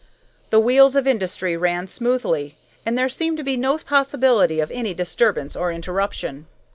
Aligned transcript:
The 0.49 0.59
wheels 0.59 0.95
of 0.95 1.05
industry 1.05 1.55
ran 1.55 1.87
smoothly, 1.87 2.57
and 2.87 2.97
there 2.97 3.07
seemed 3.07 3.37
to 3.37 3.43
be 3.43 3.55
no 3.55 3.77
possibility 3.77 4.59
of 4.59 4.71
any 4.71 4.95
disturbance 4.95 5.55
or 5.55 5.71
interruption. 5.71 6.47